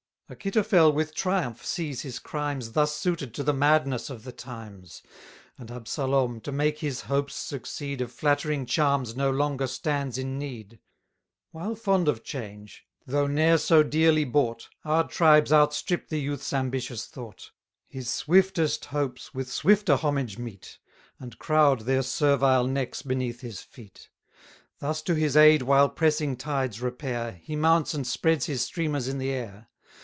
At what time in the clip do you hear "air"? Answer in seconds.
29.31-29.67